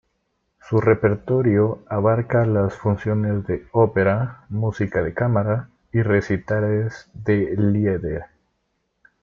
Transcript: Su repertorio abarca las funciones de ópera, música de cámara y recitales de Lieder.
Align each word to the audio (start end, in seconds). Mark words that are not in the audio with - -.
Su 0.67 0.81
repertorio 0.81 1.83
abarca 1.87 2.43
las 2.47 2.73
funciones 2.73 3.45
de 3.45 3.67
ópera, 3.71 4.45
música 4.49 5.03
de 5.03 5.13
cámara 5.13 5.69
y 5.93 6.01
recitales 6.01 7.07
de 7.13 7.55
Lieder. 7.55 8.23